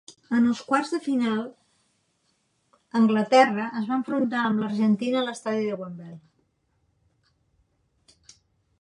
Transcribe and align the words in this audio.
En 0.35 0.45
els 0.51 0.61
quarts 0.69 0.93
de 0.93 0.99
final, 1.07 1.43
Anglaterra 3.01 3.67
es 3.81 3.87
va 3.91 3.99
enfrontar 3.99 4.41
amb 4.47 4.65
l'Argentina 4.65 5.23
a 5.23 5.25
l'Estadi 5.29 5.71
de 5.71 5.79
Wembley. 5.85 6.19